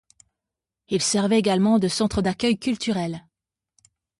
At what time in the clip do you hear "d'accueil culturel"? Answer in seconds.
2.23-3.23